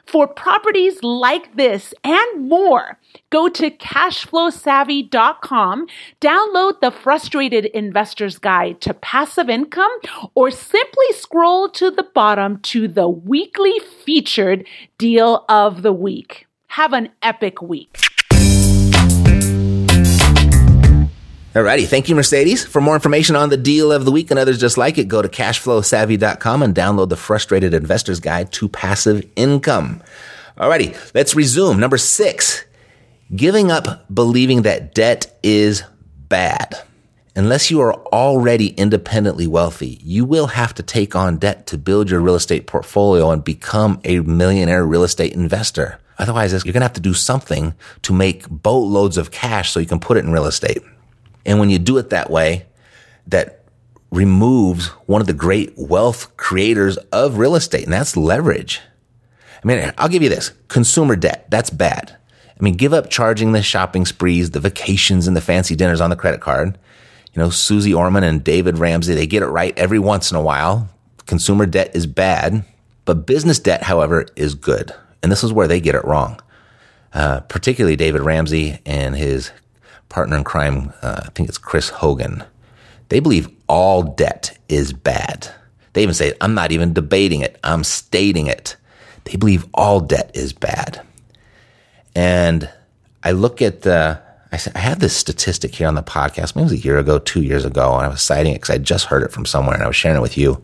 [0.07, 5.87] For properties like this and more, go to cashflowsavvy.com,
[6.21, 9.91] download the Frustrated Investor's Guide to Passive Income,
[10.35, 14.65] or simply scroll to the bottom to the weekly featured
[14.97, 16.47] deal of the week.
[16.69, 17.99] Have an epic week.
[21.57, 22.67] Alrighty, thank you, Mercedes.
[22.67, 25.23] For more information on the deal of the week and others just like it, go
[25.23, 30.03] to cashflowsavvy.com and download the Frustrated Investor's Guide to Passive Income.
[30.59, 31.81] Alrighty, let's resume.
[31.81, 32.63] Number six,
[33.35, 35.83] giving up believing that debt is
[36.29, 36.79] bad.
[37.35, 42.11] Unless you are already independently wealthy, you will have to take on debt to build
[42.11, 46.01] your real estate portfolio and become a millionaire real estate investor.
[46.19, 49.87] Otherwise, you're going to have to do something to make boatloads of cash so you
[49.87, 50.83] can put it in real estate.
[51.47, 52.67] And when you do it that way,
[53.29, 53.65] that
[54.11, 58.81] removes one of the great wealth creators of real estate, and that's leverage.
[59.63, 61.47] I mean, I'll give you this consumer debt.
[61.51, 62.17] That's bad.
[62.59, 66.11] I mean, give up charging the shopping sprees, the vacations, and the fancy dinners on
[66.11, 66.79] the credit card.
[67.33, 70.43] You know, Susie Orman and David Ramsey, they get it right every once in a
[70.43, 70.89] while.
[71.27, 72.65] Consumer debt is bad,
[73.05, 74.93] but business debt, however, is good.
[75.23, 76.41] And this is where they get it wrong.
[77.13, 79.51] Uh, particularly David Ramsey and his
[80.09, 82.45] partner in crime, uh, I think it's Chris Hogan,
[83.09, 85.53] they believe all debt is bad.
[85.93, 88.77] They even say, I'm not even debating it, I'm stating it.
[89.25, 91.01] They believe all debt is bad.
[92.15, 92.71] And
[93.23, 94.21] I look at the,
[94.53, 97.19] I, I had this statistic here on the podcast, maybe it was a year ago,
[97.19, 99.75] two years ago, and I was citing it because I just heard it from somewhere
[99.75, 100.63] and I was sharing it with you.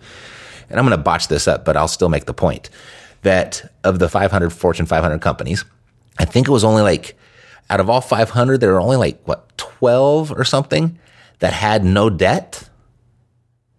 [0.70, 2.70] And I'm going to botch this up, but I'll still make the point
[3.22, 5.64] that of the 500 Fortune 500 companies,
[6.18, 7.16] I think it was only like
[7.70, 10.98] out of all 500, there were only like, what, 12 or something
[11.38, 12.68] that had no debt.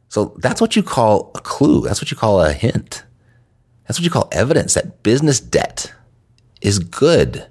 [0.09, 1.81] So that's what you call a clue.
[1.81, 3.03] That's what you call a hint.
[3.87, 5.93] That's what you call evidence that business debt
[6.61, 7.47] is good.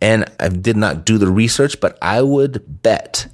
[0.00, 3.26] And I did not do the research, but I would bet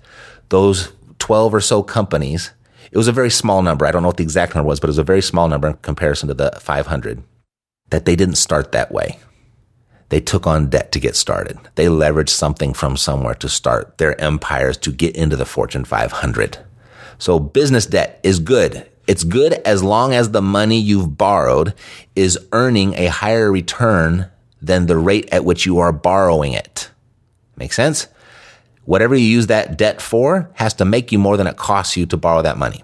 [0.50, 2.52] those 12 or so companies,
[2.92, 3.86] it was a very small number.
[3.86, 5.68] I don't know what the exact number was, but it was a very small number
[5.68, 7.22] in comparison to the 500,
[7.90, 9.18] that they didn't start that way.
[10.10, 11.58] They took on debt to get started.
[11.76, 16.58] They leveraged something from somewhere to start their empires to get into the Fortune 500.
[17.18, 18.88] So business debt is good.
[19.06, 21.74] It's good as long as the money you've borrowed
[22.14, 24.28] is earning a higher return
[24.60, 26.90] than the rate at which you are borrowing it.
[27.56, 28.08] Make sense?
[28.84, 32.06] Whatever you use that debt for has to make you more than it costs you
[32.06, 32.82] to borrow that money.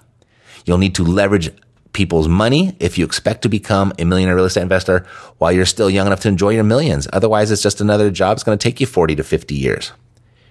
[0.65, 1.51] You'll need to leverage
[1.97, 5.07] people's money if you expect to become a millionaire real estate investor
[5.39, 7.09] while you're still young enough to enjoy your millions.
[7.11, 8.37] Otherwise, it's just another job.
[8.37, 9.93] It's going to take you 40 to 50 years.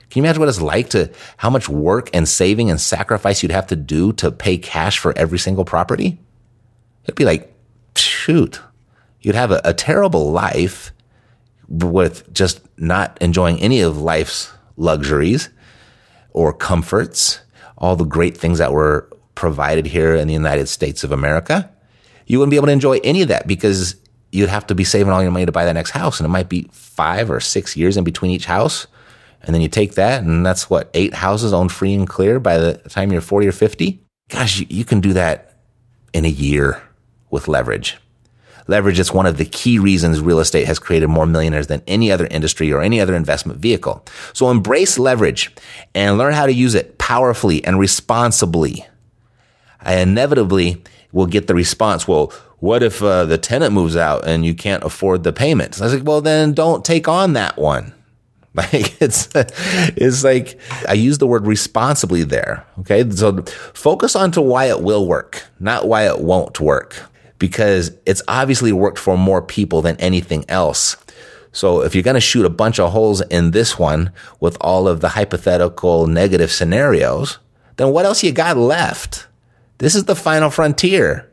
[0.10, 3.52] Can you imagine what it's like to how much work and saving and sacrifice you'd
[3.52, 6.18] have to do to pay cash for every single property?
[7.04, 7.54] It'd be like,
[7.96, 8.60] shoot,
[9.22, 10.92] you'd have a, a terrible life
[11.70, 15.50] with just not enjoying any of life's luxuries
[16.32, 17.42] or comforts,
[17.78, 21.70] all the great things that were provided here in the United States of America,
[22.26, 23.96] you wouldn't be able to enjoy any of that because
[24.32, 26.20] you'd have to be saving all your money to buy that next house.
[26.20, 28.88] And it might be five or six years in between each house.
[29.42, 32.58] And then you take that, and that's what, eight houses owned free and clear by
[32.58, 34.02] the time you're 40 or 50?
[34.30, 35.60] Gosh, you, you can do that
[36.14, 36.82] in a year
[37.30, 37.98] with leverage.
[38.68, 42.12] Leverage is one of the key reasons real estate has created more millionaires than any
[42.12, 44.04] other industry or any other investment vehicle.
[44.34, 45.54] So embrace leverage
[45.94, 48.86] and learn how to use it powerfully and responsibly.
[49.86, 54.46] I inevitably will get the response, well, what if uh, the tenant moves out and
[54.46, 55.80] you can't afford the payments?
[55.80, 57.94] I was like, well, then don't take on that one.
[58.56, 62.66] Like it's, it's like I use the word responsibly there.
[62.80, 63.10] Okay.
[63.10, 63.42] So
[63.74, 67.04] focus on to why it will work, not why it won't work,
[67.38, 70.96] because it's obviously worked for more people than anything else.
[71.52, 74.88] So if you're going to shoot a bunch of holes in this one with all
[74.88, 77.40] of the hypothetical negative scenarios,
[77.76, 79.28] then what else you got left?
[79.78, 81.30] This is the final frontier.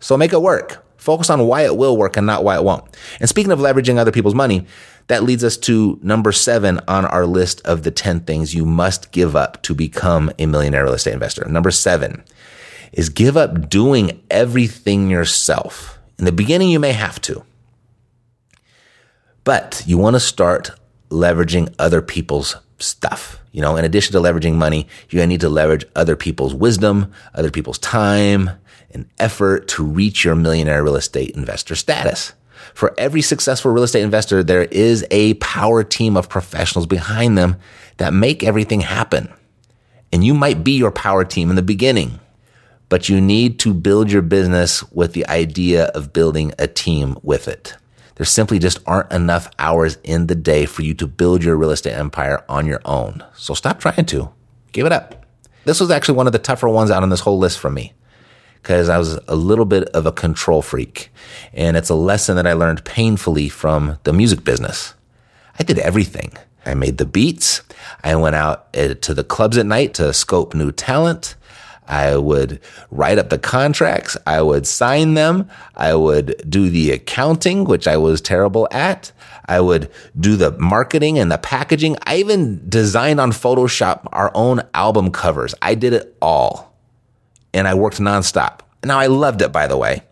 [0.00, 0.84] So make it work.
[0.96, 2.84] Focus on why it will work and not why it won't.
[3.20, 4.66] And speaking of leveraging other people's money,
[5.08, 9.12] that leads us to number seven on our list of the 10 things you must
[9.12, 11.44] give up to become a millionaire real estate investor.
[11.44, 12.24] Number seven
[12.92, 15.98] is give up doing everything yourself.
[16.18, 17.44] In the beginning, you may have to,
[19.42, 20.70] but you want to start
[21.10, 23.38] leveraging other people's stuff.
[23.52, 26.54] You know, in addition to leveraging money, you're going to need to leverage other people's
[26.54, 28.50] wisdom, other people's time
[28.94, 32.32] and effort to reach your millionaire real estate investor status.
[32.72, 37.56] For every successful real estate investor, there is a power team of professionals behind them
[37.98, 39.32] that make everything happen.
[40.12, 42.20] And you might be your power team in the beginning,
[42.88, 47.48] but you need to build your business with the idea of building a team with
[47.48, 47.74] it.
[48.16, 51.70] There simply just aren't enough hours in the day for you to build your real
[51.70, 53.24] estate empire on your own.
[53.34, 54.30] So stop trying to.
[54.72, 55.26] Give it up.
[55.64, 57.92] This was actually one of the tougher ones out on this whole list for me
[58.64, 61.10] because I was a little bit of a control freak.
[61.52, 64.94] And it's a lesson that I learned painfully from the music business.
[65.58, 66.32] I did everything.
[66.64, 67.62] I made the beats.
[68.02, 71.36] I went out eh, to the clubs at night to scope new talent.
[71.86, 74.16] I would write up the contracts.
[74.26, 75.48] I would sign them.
[75.76, 79.12] I would do the accounting, which I was terrible at.
[79.46, 81.96] I would do the marketing and the packaging.
[82.06, 85.54] I even designed on Photoshop our own album covers.
[85.60, 86.74] I did it all.
[87.52, 88.60] And I worked nonstop.
[88.84, 90.02] Now I loved it, by the way.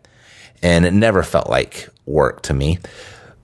[0.63, 2.79] And it never felt like work to me.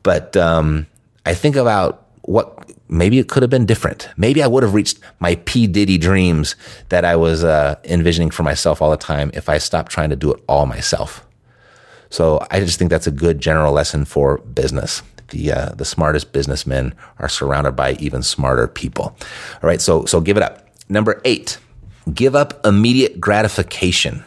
[0.02, 0.86] But, um,
[1.26, 4.08] I think about what maybe it could have been different.
[4.18, 5.66] Maybe I would have reached my P.
[5.66, 6.56] Diddy dreams
[6.90, 10.16] that I was uh, envisioning for myself all the time if I stopped trying to
[10.16, 11.26] do it all myself.
[12.10, 15.02] So I just think that's a good general lesson for business.
[15.28, 19.16] The uh, the smartest businessmen are surrounded by even smarter people.
[19.62, 20.68] All right, so so give it up.
[20.88, 21.58] Number eight,
[22.12, 24.24] give up immediate gratification.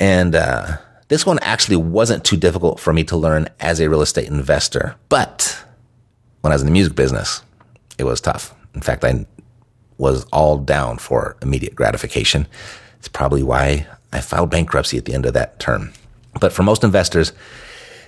[0.00, 4.02] And uh, this one actually wasn't too difficult for me to learn as a real
[4.02, 5.64] estate investor, but
[6.40, 7.42] when I was in the music business,
[7.98, 8.54] it was tough.
[8.74, 9.26] In fact, I
[9.98, 12.46] was all down for immediate gratification.
[12.98, 15.92] It's probably why I filed bankruptcy at the end of that term.
[16.40, 17.32] But for most investors,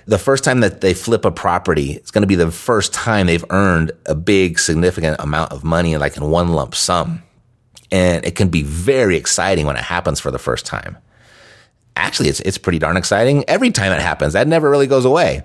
[0.05, 3.27] the first time that they flip a property, it's going to be the first time
[3.27, 7.21] they've earned a big, significant amount of money, like in one lump sum.
[7.91, 10.97] And it can be very exciting when it happens for the first time.
[11.97, 14.33] Actually, it's, it's pretty darn exciting every time it happens.
[14.33, 15.43] That never really goes away.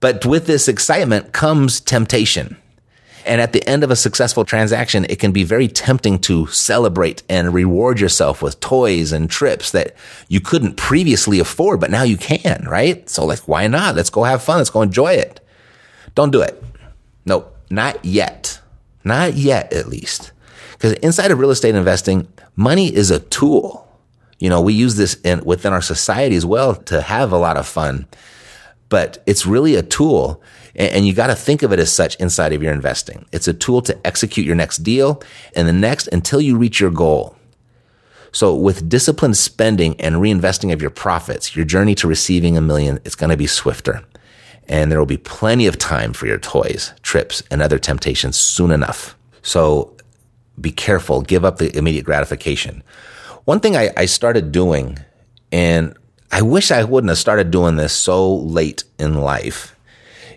[0.00, 2.56] But with this excitement comes temptation.
[3.24, 7.22] And at the end of a successful transaction, it can be very tempting to celebrate
[7.28, 9.94] and reward yourself with toys and trips that
[10.28, 13.08] you couldn't previously afford, but now you can, right?
[13.08, 13.94] So like, why not?
[13.94, 14.58] Let's go have fun.
[14.58, 15.40] Let's go enjoy it.
[16.14, 16.62] Don't do it.
[17.24, 17.56] Nope.
[17.70, 18.60] Not yet.
[19.04, 20.32] Not yet, at least.
[20.72, 22.26] Because inside of real estate investing,
[22.56, 23.88] money is a tool.
[24.38, 27.56] You know, we use this in, within our society as well to have a lot
[27.56, 28.06] of fun,
[28.92, 30.42] but it's really a tool
[30.74, 33.24] and you got to think of it as such inside of your investing.
[33.32, 35.22] It's a tool to execute your next deal
[35.56, 37.34] and the next until you reach your goal.
[38.32, 43.00] So with disciplined spending and reinvesting of your profits, your journey to receiving a million
[43.06, 44.04] is going to be swifter.
[44.68, 48.70] And there will be plenty of time for your toys, trips, and other temptations soon
[48.70, 49.16] enough.
[49.40, 49.96] So
[50.60, 51.22] be careful.
[51.22, 52.82] Give up the immediate gratification.
[53.46, 54.98] One thing I, I started doing,
[55.50, 55.96] and
[56.34, 59.76] I wish I wouldn't have started doing this so late in life,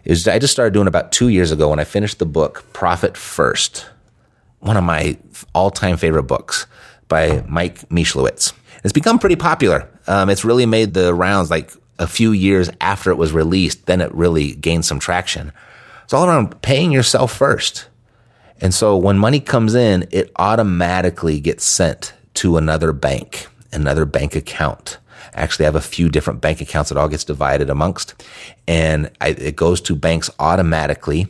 [0.03, 3.15] is I just started doing about two years ago when I finished the book Profit
[3.15, 3.85] First,
[4.59, 5.17] one of my
[5.53, 6.67] all time favorite books
[7.07, 8.51] by Mike Michalowicz.
[8.83, 9.87] It's become pretty popular.
[10.05, 13.85] Um, it's really made the rounds like a few years after it was released.
[13.85, 15.53] Then it really gained some traction.
[16.03, 17.87] It's all around paying yourself first.
[18.59, 24.35] And so when money comes in, it automatically gets sent to another bank, another bank
[24.35, 24.97] account
[25.35, 28.23] actually have a few different bank accounts that all gets divided amongst.
[28.67, 31.27] And I, it goes to banks automatically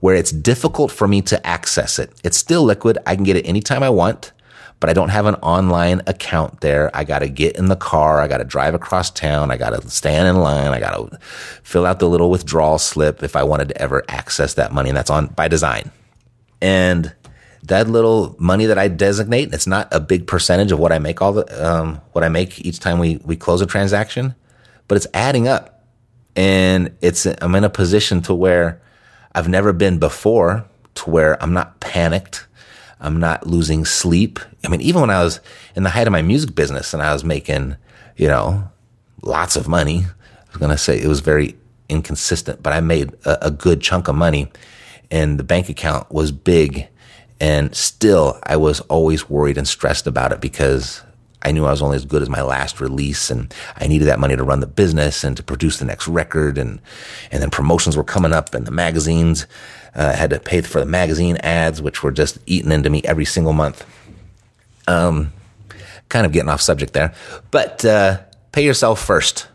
[0.00, 2.12] where it's difficult for me to access it.
[2.24, 2.98] It's still liquid.
[3.06, 4.32] I can get it anytime I want,
[4.80, 6.90] but I don't have an online account there.
[6.94, 8.20] I got to get in the car.
[8.20, 9.50] I got to drive across town.
[9.50, 10.72] I got to stand in line.
[10.72, 11.18] I got to
[11.62, 14.88] fill out the little withdrawal slip if I wanted to ever access that money.
[14.88, 15.90] And that's on by design.
[16.62, 17.14] And
[17.64, 21.20] that little money that I designate, it's not a big percentage of what I make
[21.20, 24.34] all the, um, what I make each time we, we close a transaction,
[24.88, 25.84] but it's adding up.
[26.36, 28.80] And it's, I'm in a position to where
[29.34, 30.64] I've never been before
[30.96, 32.46] to where I'm not panicked.
[33.00, 34.40] I'm not losing sleep.
[34.64, 35.40] I mean, even when I was
[35.74, 37.76] in the height of my music business and I was making,
[38.16, 38.68] you know,
[39.22, 41.56] lots of money, I was going to say it was very
[41.88, 44.50] inconsistent, but I made a, a good chunk of money
[45.10, 46.88] and the bank account was big
[47.40, 51.02] and still, I was always worried and stressed about it because
[51.42, 54.20] I knew I was only as good as my last release and I needed that
[54.20, 56.58] money to run the business and to produce the next record.
[56.58, 56.80] And,
[57.32, 59.46] and then promotions were coming up and the magazines,
[59.94, 63.24] uh, had to pay for the magazine ads, which were just eating into me every
[63.24, 63.86] single month.
[64.86, 65.32] Um,
[66.10, 67.14] kind of getting off subject there,
[67.50, 68.20] but, uh,
[68.52, 69.46] pay yourself first.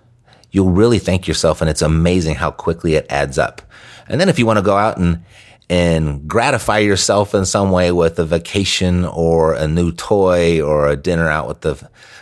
[0.52, 3.62] You'll really thank yourself and it's amazing how quickly it adds up.
[4.08, 5.24] And then if you want to go out and,
[5.70, 10.96] and gratify yourself in some way with a vacation or a new toy or a
[10.96, 11.76] dinner out with the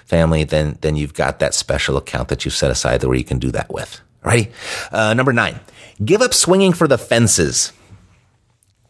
[0.06, 3.39] family, then, then you've got that special account that you've set aside where you can
[3.39, 4.02] do that with.
[4.24, 4.52] Ready?
[4.91, 5.60] Uh, number nine,
[6.04, 7.74] give up swinging for the fences.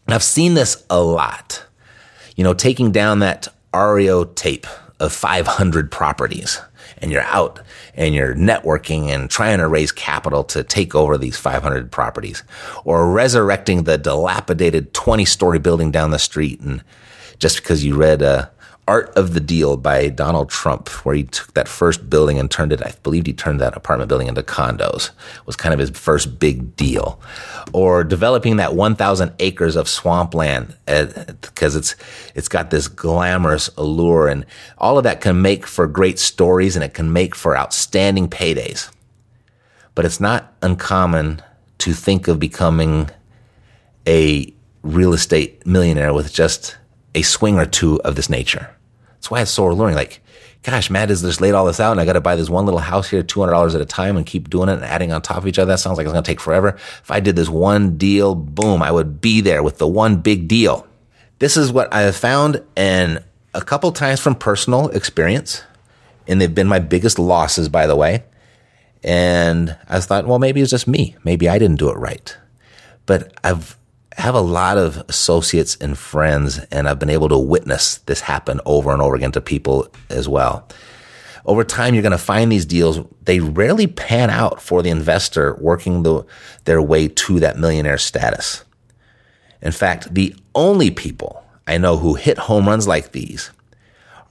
[0.06, 1.64] I've seen this a lot.
[2.36, 4.66] You know, taking down that REO tape
[5.00, 6.60] of 500 properties
[6.98, 7.60] and you're out
[7.94, 12.42] and you're networking and trying to raise capital to take over these 500 properties
[12.84, 16.60] or resurrecting the dilapidated 20 story building down the street.
[16.60, 16.82] And
[17.38, 18.48] just because you read, uh,
[18.86, 22.72] Art of the Deal by Donald Trump, where he took that first building and turned
[22.72, 25.10] it, I believe he turned that apartment building into condos,
[25.46, 27.18] was kind of his first big deal.
[27.72, 31.96] Or developing that 1,000 acres of swampland, because uh, it's,
[32.34, 34.44] it's got this glamorous allure and
[34.76, 38.90] all of that can make for great stories and it can make for outstanding paydays.
[39.94, 41.40] But it's not uncommon
[41.78, 43.08] to think of becoming
[44.06, 46.76] a real estate millionaire with just
[47.14, 48.74] a swing or two of this nature.
[49.12, 49.94] That's why it's so alluring.
[49.94, 50.20] Like,
[50.62, 52.64] gosh, Matt has just laid all this out and I got to buy this one
[52.64, 55.38] little house here, $200 at a time and keep doing it and adding on top
[55.38, 55.72] of each other.
[55.72, 56.70] That sounds like it's going to take forever.
[56.70, 60.48] If I did this one deal, boom, I would be there with the one big
[60.48, 60.86] deal.
[61.38, 63.22] This is what I have found and
[63.54, 65.62] a couple times from personal experience.
[66.26, 68.24] And they've been my biggest losses, by the way.
[69.02, 71.16] And I thought, well, maybe it's just me.
[71.24, 72.36] Maybe I didn't do it right.
[73.04, 73.76] But I've
[74.16, 78.60] have a lot of associates and friends, and I've been able to witness this happen
[78.64, 80.68] over and over again to people as well.
[81.46, 83.00] Over time, you're going to find these deals.
[83.22, 86.24] They rarely pan out for the investor working the,
[86.64, 88.64] their way to that millionaire status.
[89.60, 93.50] In fact, the only people I know who hit home runs like these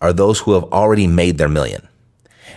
[0.02, 1.88] are those who have already made their million.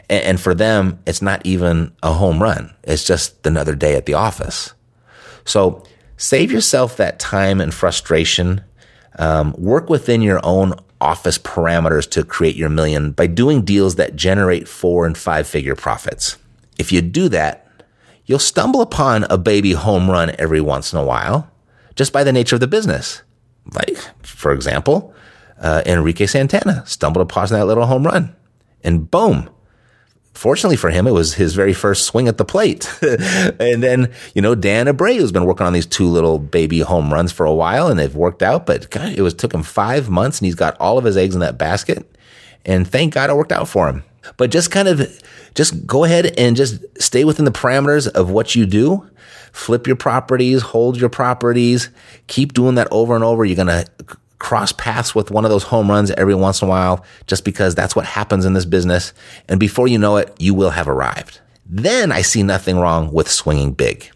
[0.08, 2.74] And, and for them, it's not even a home run.
[2.84, 4.72] It's just another day at the office.
[5.44, 5.84] So
[6.16, 8.62] Save yourself that time and frustration.
[9.18, 14.16] Um, work within your own office parameters to create your million by doing deals that
[14.16, 16.38] generate four and five figure profits.
[16.78, 17.66] If you do that,
[18.24, 21.50] you'll stumble upon a baby home run every once in a while
[21.94, 23.22] just by the nature of the business.
[23.72, 25.14] Like, for example,
[25.58, 28.34] uh, Enrique Santana stumbled upon that little home run
[28.84, 29.50] and boom,
[30.36, 32.90] fortunately for him, it was his very first swing at the plate.
[33.02, 37.12] and then, you know, Dan Abreu has been working on these two little baby home
[37.12, 40.10] runs for a while and they've worked out, but God, it was took him five
[40.10, 42.06] months and he's got all of his eggs in that basket.
[42.64, 44.04] And thank God it worked out for him.
[44.36, 45.22] But just kind of,
[45.54, 49.08] just go ahead and just stay within the parameters of what you do.
[49.52, 51.88] Flip your properties, hold your properties,
[52.26, 53.44] keep doing that over and over.
[53.44, 53.86] You're going to
[54.38, 57.74] cross paths with one of those home runs every once in a while just because
[57.74, 59.12] that's what happens in this business.
[59.48, 61.40] And before you know it, you will have arrived.
[61.64, 64.10] Then I see nothing wrong with swinging big.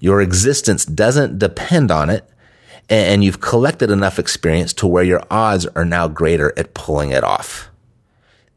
[0.00, 2.28] Your existence doesn't depend on it.
[2.88, 7.24] And you've collected enough experience to where your odds are now greater at pulling it
[7.24, 7.70] off.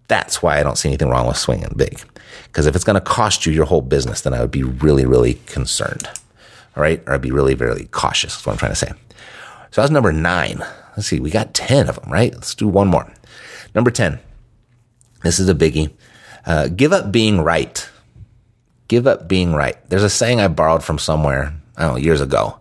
[0.07, 2.01] That's why I don't see anything wrong with swinging big.
[2.47, 5.05] Because if it's going to cost you your whole business, then I would be really,
[5.05, 6.09] really concerned.
[6.75, 7.01] All right.
[7.07, 8.33] Or I'd be really, really cautious.
[8.33, 8.91] That's what I'm trying to say.
[9.75, 10.59] So that's number nine.
[10.95, 12.33] Let's see, we got 10 of them, right?
[12.33, 13.11] Let's do one more.
[13.75, 14.19] Number 10.
[15.21, 15.91] This is a biggie.
[16.45, 17.89] Uh, give up being right.
[18.87, 19.75] Give up being right.
[19.89, 22.57] There's a saying I borrowed from somewhere, I don't know, years ago.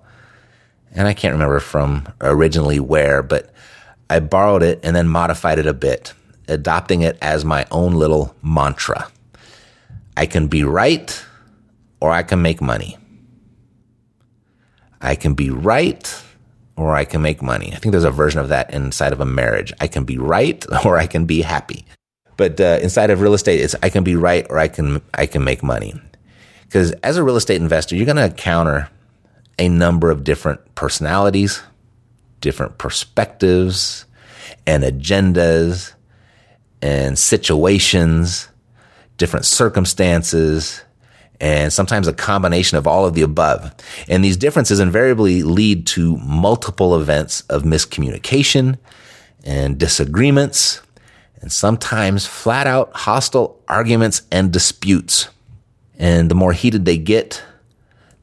[0.90, 3.54] And I can't remember from originally where, but
[4.10, 6.14] I borrowed it and then modified it a bit,
[6.48, 9.08] adopting it as my own little mantra.
[10.16, 11.24] I can be right
[12.00, 12.98] or I can make money.
[15.00, 16.23] I can be right
[16.76, 17.72] or I can make money.
[17.72, 19.72] I think there's a version of that inside of a marriage.
[19.80, 21.84] I can be right or I can be happy.
[22.36, 25.26] But uh, inside of real estate, it's I can be right or I can I
[25.26, 25.94] can make money.
[26.64, 28.90] Because as a real estate investor, you're going to encounter
[29.58, 31.62] a number of different personalities,
[32.40, 34.04] different perspectives,
[34.66, 35.94] and agendas,
[36.82, 38.48] and situations,
[39.16, 40.83] different circumstances,
[41.40, 43.74] and sometimes a combination of all of the above.
[44.08, 48.78] And these differences invariably lead to multiple events of miscommunication
[49.44, 50.80] and disagreements,
[51.40, 55.28] and sometimes flat out hostile arguments and disputes.
[55.98, 57.42] And the more heated they get,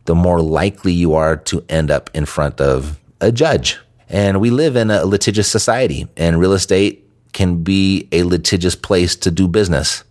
[0.05, 3.77] the more likely you are to end up in front of a judge.
[4.09, 9.15] And we live in a litigious society, and real estate can be a litigious place
[9.17, 10.03] to do business.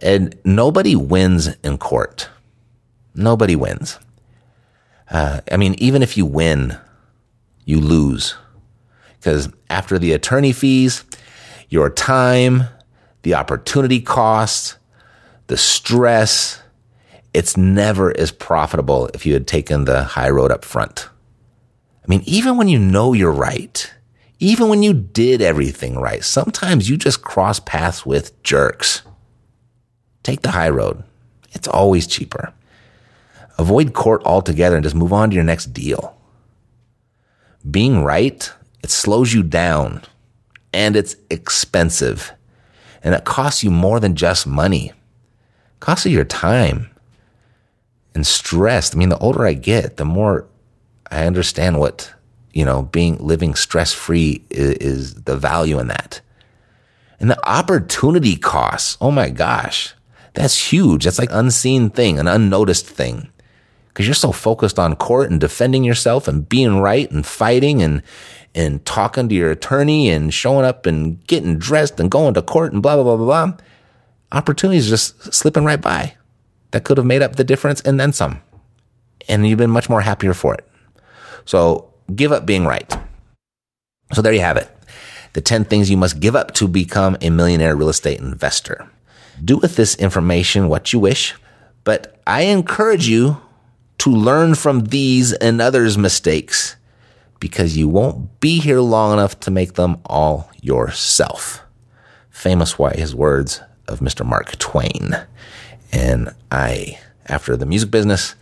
[0.00, 2.28] And nobody wins in court.
[3.14, 3.98] Nobody wins.
[5.10, 6.78] Uh, I mean, even if you win,
[7.64, 8.36] you lose.
[9.18, 11.04] Because after the attorney fees,
[11.68, 12.64] your time,
[13.22, 14.76] the opportunity costs,
[15.48, 16.62] the stress,
[17.34, 21.08] it's never as profitable if you had taken the high road up front.
[22.02, 23.92] I mean, even when you know you're right,
[24.38, 29.02] even when you did everything right, sometimes you just cross paths with jerks.
[30.28, 31.02] Take the high road.
[31.52, 32.52] It's always cheaper.
[33.58, 36.18] Avoid court altogether and just move on to your next deal.
[37.70, 38.52] Being right,
[38.82, 40.02] it slows you down
[40.70, 42.30] and it's expensive.
[43.02, 44.88] And it costs you more than just money.
[44.88, 46.90] It costs you your time
[48.14, 48.94] and stress.
[48.94, 50.46] I mean, the older I get, the more
[51.10, 52.12] I understand what,
[52.52, 56.20] you know, being living stress free is, is the value in that.
[57.18, 58.98] And the opportunity costs.
[59.00, 59.94] Oh my gosh.
[60.38, 61.02] That's huge.
[61.02, 63.28] That's like unseen thing, an unnoticed thing.
[63.92, 68.04] Cause you're so focused on court and defending yourself and being right and fighting and,
[68.54, 72.72] and talking to your attorney and showing up and getting dressed and going to court
[72.72, 73.56] and blah, blah, blah, blah, blah.
[74.30, 76.14] Opportunities just slipping right by
[76.70, 78.40] that could have made up the difference and then some.
[79.28, 80.68] And you've been much more happier for it.
[81.46, 82.96] So give up being right.
[84.12, 84.70] So there you have it.
[85.32, 88.88] The 10 things you must give up to become a millionaire real estate investor.
[89.44, 91.34] Do with this information what you wish,
[91.84, 93.40] but I encourage you
[93.98, 96.76] to learn from these and others' mistakes
[97.40, 101.62] because you won't be here long enough to make them all yourself.
[102.30, 104.24] Famous wise words of Mr.
[104.24, 105.16] Mark Twain.
[105.92, 108.34] And I, after the music business,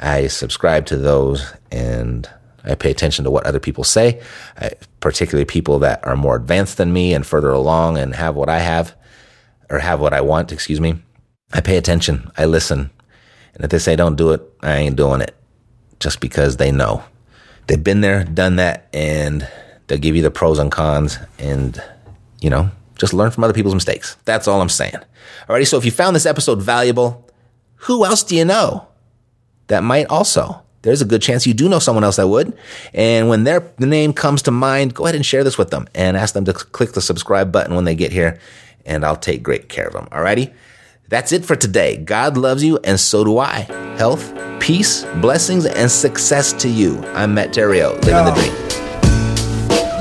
[0.00, 2.28] I subscribe to those and
[2.64, 4.20] I pay attention to what other people say,
[4.56, 8.48] I, particularly people that are more advanced than me and further along and have what
[8.48, 8.94] I have
[9.70, 11.02] or have what I want, excuse me.
[11.52, 12.30] I pay attention.
[12.36, 12.90] I listen.
[13.54, 15.34] And if they say don't do it, I ain't doing it
[16.00, 17.02] just because they know.
[17.66, 19.48] They've been there, done that, and
[19.86, 21.82] they'll give you the pros and cons and,
[22.40, 24.16] you know, just learn from other people's mistakes.
[24.24, 24.96] That's all I'm saying.
[25.48, 27.28] Alrighty, so if you found this episode valuable,
[27.82, 28.88] who else do you know
[29.68, 30.62] that might also?
[30.82, 32.56] There's a good chance you do know someone else that would.
[32.94, 36.16] And when their name comes to mind, go ahead and share this with them and
[36.16, 38.38] ask them to click the subscribe button when they get here,
[38.86, 40.06] and I'll take great care of them.
[40.06, 40.52] Alrighty?
[41.08, 41.96] That's it for today.
[41.96, 43.60] God loves you, and so do I.
[43.96, 46.98] Health, peace, blessings, and success to you.
[47.14, 48.52] I'm Matt Theriault, living the dream.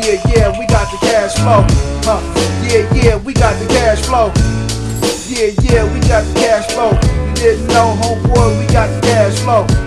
[0.03, 1.65] Yeah, yeah, we got the cash flow.
[2.03, 2.21] Huh.
[2.67, 4.31] Yeah, yeah, we got the cash flow.
[5.27, 6.91] Yeah, yeah, we got the cash flow.
[7.27, 9.86] You didn't know, homeboy, we got the cash flow.